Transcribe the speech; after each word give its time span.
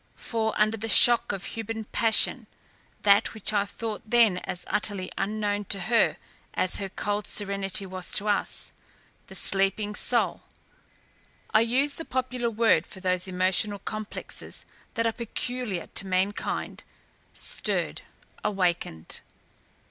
For, 0.17 0.59
under 0.59 0.77
the 0.77 0.89
shock 0.89 1.31
of 1.31 1.43
human 1.45 1.83
passion, 1.83 2.47
that 3.03 3.35
which 3.35 3.53
I 3.53 3.65
thought 3.65 4.01
then 4.03 4.39
as 4.39 4.65
utterly 4.67 5.11
unknown 5.15 5.65
to 5.65 5.79
her 5.81 6.17
as 6.55 6.77
her 6.77 6.89
cold 6.89 7.27
serenity 7.27 7.85
was 7.85 8.11
to 8.13 8.27
us, 8.27 8.71
the 9.27 9.35
sleeping 9.35 9.93
soul 9.93 10.41
I 11.53 11.61
use 11.61 11.93
the 11.97 12.03
popular 12.05 12.49
word 12.49 12.87
for 12.87 12.99
those 12.99 13.27
emotional 13.27 13.77
complexes 13.77 14.65
that 14.95 15.05
are 15.05 15.11
peculiar 15.13 15.85
to 15.85 16.07
mankind 16.07 16.83
stirred, 17.31 18.01
awakened. 18.43 19.21